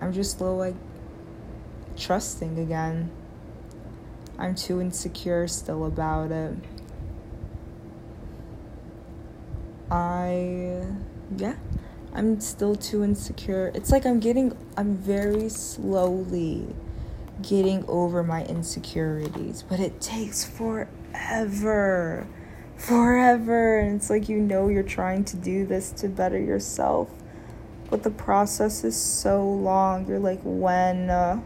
I'm 0.00 0.12
just 0.12 0.38
slow 0.38 0.56
like 0.56 0.74
trusting 1.98 2.58
again. 2.58 3.10
I'm 4.38 4.54
too 4.54 4.80
insecure 4.80 5.48
still 5.48 5.84
about 5.84 6.30
it. 6.30 6.54
I 9.90 10.84
yeah. 11.36 11.56
I'm 12.14 12.40
still 12.40 12.74
too 12.74 13.04
insecure. 13.04 13.70
It's 13.74 13.92
like 13.92 14.06
I'm 14.06 14.18
getting, 14.18 14.56
I'm 14.76 14.96
very 14.96 15.48
slowly 15.48 16.66
getting 17.42 17.84
over 17.86 18.22
my 18.22 18.44
insecurities, 18.44 19.62
but 19.62 19.78
it 19.78 20.00
takes 20.00 20.44
forever. 20.44 22.26
Forever. 22.76 23.78
And 23.78 23.96
it's 23.96 24.10
like 24.10 24.28
you 24.28 24.38
know 24.38 24.68
you're 24.68 24.82
trying 24.82 25.24
to 25.26 25.36
do 25.36 25.66
this 25.66 25.90
to 25.92 26.08
better 26.08 26.38
yourself, 26.38 27.10
but 27.90 28.02
the 28.02 28.10
process 28.10 28.84
is 28.84 28.96
so 28.96 29.46
long. 29.46 30.08
You're 30.08 30.18
like, 30.18 30.40
when? 30.42 31.10
Uh, 31.10 31.40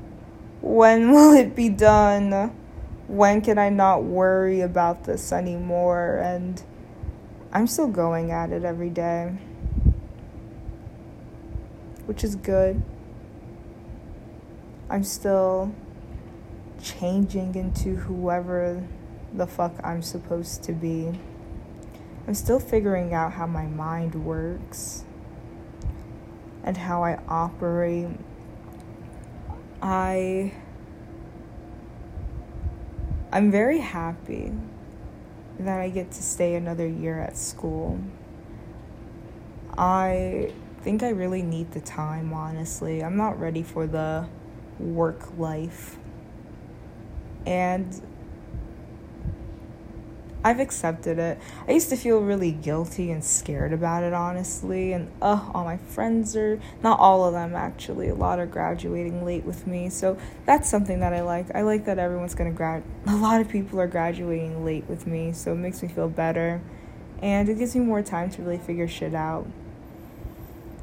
when 0.62 1.10
will 1.12 1.32
it 1.34 1.54
be 1.54 1.68
done? 1.68 2.56
When 3.06 3.42
can 3.42 3.58
I 3.58 3.68
not 3.68 4.04
worry 4.04 4.62
about 4.62 5.04
this 5.04 5.32
anymore? 5.32 6.16
And 6.16 6.62
I'm 7.52 7.66
still 7.66 7.88
going 7.88 8.30
at 8.30 8.50
it 8.50 8.64
every 8.64 8.88
day 8.88 9.36
which 12.06 12.24
is 12.24 12.36
good. 12.36 12.82
I'm 14.90 15.04
still 15.04 15.72
changing 16.82 17.54
into 17.54 17.96
whoever 17.96 18.84
the 19.32 19.46
fuck 19.46 19.74
I'm 19.82 20.02
supposed 20.02 20.62
to 20.64 20.72
be. 20.72 21.18
I'm 22.26 22.34
still 22.34 22.60
figuring 22.60 23.14
out 23.14 23.32
how 23.32 23.46
my 23.46 23.66
mind 23.66 24.26
works 24.26 25.04
and 26.62 26.76
how 26.76 27.02
I 27.02 27.18
operate. 27.28 28.08
I 29.82 30.52
I'm 33.32 33.50
very 33.50 33.78
happy 33.78 34.52
that 35.58 35.80
I 35.80 35.88
get 35.88 36.12
to 36.12 36.22
stay 36.22 36.54
another 36.54 36.86
year 36.86 37.18
at 37.18 37.36
school. 37.36 37.98
I 39.76 40.52
think 40.82 41.02
I 41.02 41.08
really 41.08 41.42
need 41.42 41.72
the 41.72 41.80
time, 41.80 42.32
honestly. 42.32 43.02
I'm 43.02 43.16
not 43.16 43.40
ready 43.40 43.62
for 43.62 43.86
the 43.86 44.28
work 44.78 45.36
life. 45.38 45.96
And 47.46 48.00
I've 50.44 50.58
accepted 50.58 51.18
it. 51.18 51.38
I 51.68 51.72
used 51.72 51.88
to 51.90 51.96
feel 51.96 52.20
really 52.20 52.50
guilty 52.50 53.12
and 53.12 53.24
scared 53.24 53.72
about 53.72 54.02
it, 54.02 54.12
honestly. 54.12 54.92
And 54.92 55.10
uh, 55.22 55.50
all 55.54 55.64
my 55.64 55.76
friends 55.76 56.34
are, 56.36 56.60
not 56.82 56.98
all 56.98 57.24
of 57.24 57.32
them 57.32 57.54
actually, 57.54 58.08
a 58.08 58.14
lot 58.14 58.40
are 58.40 58.46
graduating 58.46 59.24
late 59.24 59.44
with 59.44 59.66
me. 59.66 59.88
So 59.88 60.18
that's 60.44 60.68
something 60.68 60.98
that 61.00 61.12
I 61.12 61.22
like. 61.22 61.54
I 61.54 61.62
like 61.62 61.84
that 61.84 61.98
everyone's 61.98 62.34
gonna 62.34 62.50
grad, 62.50 62.82
a 63.06 63.14
lot 63.14 63.40
of 63.40 63.48
people 63.48 63.80
are 63.80 63.86
graduating 63.86 64.64
late 64.64 64.84
with 64.88 65.06
me. 65.06 65.32
So 65.32 65.52
it 65.52 65.56
makes 65.56 65.82
me 65.82 65.88
feel 65.88 66.08
better. 66.08 66.60
And 67.20 67.48
it 67.48 67.56
gives 67.56 67.76
me 67.76 67.84
more 67.84 68.02
time 68.02 68.30
to 68.30 68.42
really 68.42 68.58
figure 68.58 68.88
shit 68.88 69.14
out. 69.14 69.46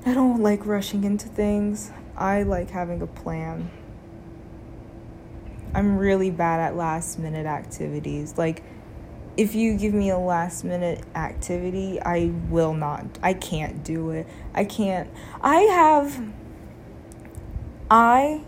I 0.05 0.13
don't 0.13 0.41
like 0.41 0.65
rushing 0.65 1.03
into 1.03 1.27
things. 1.27 1.91
I 2.15 2.43
like 2.43 2.69
having 2.69 3.01
a 3.01 3.07
plan. 3.07 3.69
I'm 5.73 5.97
really 5.97 6.31
bad 6.31 6.61
at 6.61 6.75
last 6.77 7.19
minute 7.19 7.45
activities. 7.45 8.37
Like, 8.37 8.63
if 9.39 9.55
you 9.55 9.77
give 9.77 9.93
me 9.93 10.09
a 10.09 10.17
last 10.17 10.65
minute 10.65 11.01
activity, 11.15 11.97
I 12.01 12.33
will 12.49 12.73
not. 12.73 13.05
I 13.23 13.33
can't 13.33 13.85
do 13.85 14.09
it. 14.09 14.27
I 14.53 14.65
can't. 14.65 15.09
I 15.39 15.61
have. 15.61 16.21
I 17.89 18.43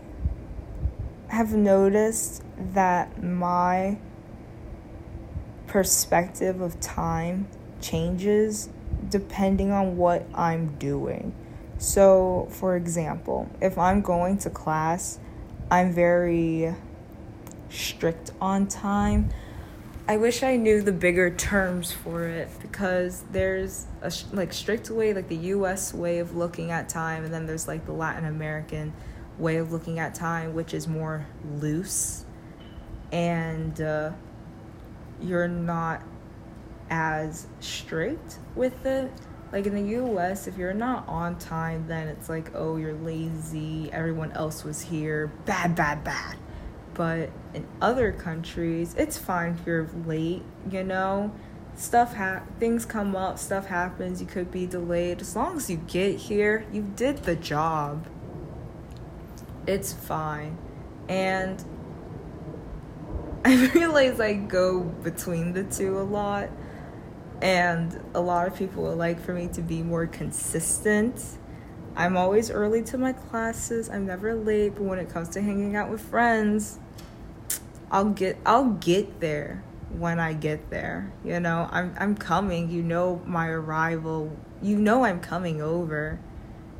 have 1.30 1.54
noticed 1.54 2.44
that 2.74 3.24
my 3.24 4.00
perspective 5.66 6.60
of 6.60 6.78
time 6.82 7.48
changes 7.80 8.68
depending 9.08 9.72
on 9.72 9.96
what 9.96 10.26
I'm 10.36 10.76
doing. 10.76 11.34
So, 11.78 12.50
for 12.52 12.76
example, 12.76 13.50
if 13.62 13.78
I'm 13.78 14.02
going 14.02 14.40
to 14.40 14.50
class, 14.50 15.20
I'm 15.72 15.94
very 15.94 16.76
strict 17.70 18.32
on 18.42 18.68
time. 18.68 19.30
I 20.12 20.18
wish 20.18 20.44
I 20.44 20.58
knew 20.58 20.82
the 20.82 20.92
bigger 20.92 21.30
terms 21.30 21.94
for 21.94 22.28
it 22.28 22.50
because 22.62 23.24
there's 23.32 23.88
a 24.02 24.12
like 24.34 24.52
strict 24.52 24.90
way, 24.90 25.14
like 25.14 25.30
the 25.30 25.38
US 25.38 25.94
way 25.94 26.20
of 26.20 26.36
looking 26.36 26.70
at 26.70 26.90
time, 26.90 27.24
and 27.24 27.34
then 27.34 27.46
there's 27.46 27.66
like 27.66 27.86
the 27.86 27.94
Latin 27.94 28.26
American 28.26 28.92
way 29.38 29.56
of 29.56 29.72
looking 29.72 30.00
at 30.00 30.14
time, 30.14 30.54
which 30.54 30.74
is 30.74 30.86
more 30.86 31.26
loose 31.60 32.26
and 33.14 33.80
uh, 33.80 34.12
you're 35.22 35.48
not 35.48 36.04
as 36.90 37.48
strict 37.62 38.40
with 38.54 38.86
it 38.86 39.10
like 39.54 39.66
in 39.66 39.76
the 39.76 39.96
US, 39.98 40.46
if 40.48 40.58
you're 40.58 40.74
not 40.74 41.08
on 41.08 41.38
time, 41.38 41.86
then 41.88 42.08
it's 42.08 42.30
like, 42.30 42.52
oh, 42.54 42.78
you're 42.78 42.94
lazy, 42.96 43.90
everyone 43.92 44.32
else 44.32 44.64
was 44.64 44.82
here, 44.82 45.28
bad, 45.46 45.76
bad, 45.76 46.04
bad. 46.04 46.38
But 46.94 47.30
in 47.54 47.68
other 47.82 48.12
countries, 48.12 48.96
it's 48.98 49.18
fine 49.18 49.58
if 49.60 49.66
you're 49.66 49.90
late, 50.06 50.44
you 50.70 50.84
know? 50.84 51.34
Stuff 51.76 52.16
ha- 52.16 52.44
things 52.60 52.86
come 52.86 53.16
up, 53.16 53.40
stuff 53.40 53.68
happens, 53.68 54.22
you 54.22 54.28
could 54.28 54.52
be 54.52 54.66
delayed. 54.66 55.22
As 55.22 55.36
long 55.36 55.58
as 55.58 55.70
you 55.70 55.78
get 55.78 56.18
here, 56.18 56.66
you 56.72 56.82
did 56.96 57.20
the 57.20 57.36
job. 57.36 58.08
It's 59.66 59.94
fine. 59.94 60.58
And 61.08 61.64
I 63.46 63.68
realize 63.74 64.20
I 64.20 64.34
go 64.34 64.82
between 64.82 65.54
the 65.54 65.64
two 65.64 65.98
a 65.98 66.04
lot 66.04 66.50
and 67.42 68.00
a 68.14 68.22
lot 68.22 68.48
of 68.48 68.56
people 68.56 68.84
would 68.84 68.98
like 68.98 69.20
for 69.20 69.34
me 69.34 69.48
to 69.48 69.62
be 69.62 69.82
more 69.82 70.06
consistent. 70.06 71.38
I'm 71.96 72.16
always 72.16 72.52
early 72.52 72.84
to 72.84 72.98
my 72.98 73.14
classes. 73.14 73.90
I'm 73.90 74.06
never 74.06 74.36
late, 74.36 74.76
but 74.76 74.84
when 74.84 75.00
it 75.00 75.10
comes 75.10 75.30
to 75.30 75.42
hanging 75.42 75.76
out 75.76 75.90
with 75.90 76.02
friends, 76.02 76.80
I'll 77.92 78.10
get 78.10 78.38
I'll 78.46 78.72
get 78.72 79.20
there 79.20 79.64
when 79.90 80.20
I 80.20 80.34
get 80.34 80.70
there. 80.70 81.12
You 81.24 81.40
know, 81.42 81.68
I'm 81.72 81.94
I'm 82.00 82.16
coming. 82.16 82.72
You 82.72 82.82
know 82.82 83.22
my 83.26 83.48
arrival. 83.50 84.36
You 84.62 84.78
know 84.78 85.04
I'm 85.04 85.20
coming 85.20 85.62
over. 85.62 86.20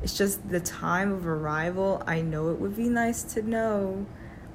It's 0.02 0.16
just 0.16 0.48
the 0.48 0.58
time 0.58 1.12
of 1.12 1.26
arrival. 1.26 2.02
I 2.06 2.22
know 2.22 2.50
it 2.50 2.58
would 2.58 2.76
be 2.76 2.88
nice 2.88 3.22
to 3.34 3.42
know. 3.42 4.06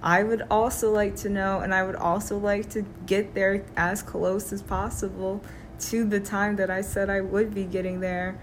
I 0.02 0.24
would 0.24 0.43
also 0.52 0.91
like 0.91 1.15
to 1.17 1.30
know, 1.30 1.60
and 1.60 1.74
I 1.74 1.84
would 1.84 1.96
also 1.96 2.38
like 2.38 2.70
to 2.72 2.86
get 3.06 3.34
there 3.34 3.63
as 3.76 4.02
close 4.02 4.52
as 4.52 4.62
possible 4.62 5.43
to 5.80 6.04
the 6.04 6.20
time 6.20 6.56
that 6.58 6.70
I 6.70 6.82
said 6.82 7.10
I 7.10 7.22
would 7.22 7.54
be 7.54 7.63
getting 7.63 8.00
there. 8.00 8.39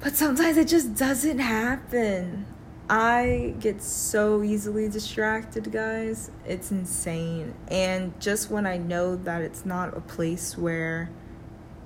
But 0.00 0.16
sometimes 0.16 0.56
it 0.56 0.68
just 0.68 0.94
doesn't 0.96 1.38
happen. 1.38 2.46
I 2.92 3.54
get 3.58 3.82
so 3.82 4.42
easily 4.42 4.86
distracted, 4.86 5.72
guys. 5.72 6.30
It's 6.44 6.70
insane. 6.70 7.54
And 7.68 8.12
just 8.20 8.50
when 8.50 8.66
I 8.66 8.76
know 8.76 9.16
that 9.16 9.40
it's 9.40 9.64
not 9.64 9.96
a 9.96 10.00
place 10.02 10.58
where 10.58 11.08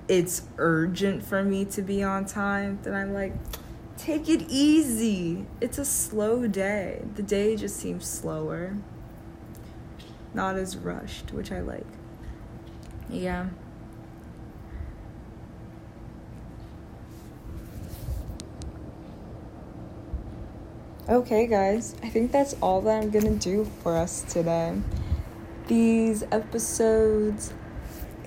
it's 0.09 0.41
urgent 0.57 1.23
for 1.23 1.43
me 1.43 1.63
to 1.63 1.81
be 1.81 2.03
on 2.03 2.25
time, 2.25 2.79
then 2.83 2.93
I'm 2.93 3.13
like, 3.13 3.31
take 3.95 4.27
it 4.27 4.47
easy. 4.49 5.45
It's 5.61 5.77
a 5.77 5.85
slow 5.85 6.45
day. 6.45 7.05
The 7.15 7.23
day 7.23 7.55
just 7.55 7.77
seems 7.77 8.05
slower, 8.05 8.75
not 10.33 10.57
as 10.57 10.75
rushed, 10.75 11.31
which 11.31 11.53
I 11.53 11.61
like. 11.61 11.87
Yeah. 13.09 13.47
Okay, 21.09 21.47
guys, 21.47 21.95
I 22.03 22.09
think 22.09 22.33
that's 22.33 22.53
all 22.61 22.81
that 22.81 23.01
I'm 23.01 23.09
gonna 23.11 23.35
do 23.35 23.63
for 23.81 23.95
us 23.95 24.25
today. 24.27 24.73
These 25.67 26.23
episodes 26.33 27.53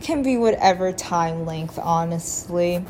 can 0.01 0.23
be 0.23 0.39
whatever 0.39 0.91
time 0.91 1.45
length, 1.45 1.79
honestly. 1.79 2.83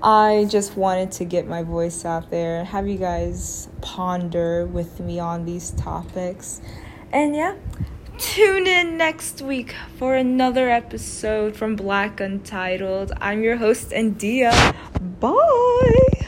I 0.00 0.46
just 0.48 0.76
wanted 0.76 1.10
to 1.12 1.24
get 1.24 1.48
my 1.48 1.64
voice 1.64 2.04
out 2.04 2.30
there, 2.30 2.64
have 2.64 2.86
you 2.86 2.98
guys 2.98 3.68
ponder 3.80 4.64
with 4.64 5.00
me 5.00 5.18
on 5.18 5.44
these 5.44 5.72
topics. 5.72 6.60
And 7.12 7.34
yeah, 7.34 7.56
tune 8.18 8.68
in 8.68 8.96
next 8.96 9.42
week 9.42 9.74
for 9.98 10.14
another 10.14 10.70
episode 10.70 11.56
from 11.56 11.74
Black 11.74 12.20
Untitled. 12.20 13.10
I'm 13.20 13.42
your 13.42 13.56
host, 13.56 13.90
India. 13.90 14.52
Bye. 15.18 16.21